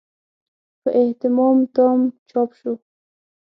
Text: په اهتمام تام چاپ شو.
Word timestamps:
په 0.81 0.89
اهتمام 1.01 1.57
تام 1.75 1.99
چاپ 2.29 2.49
شو. 2.59 2.73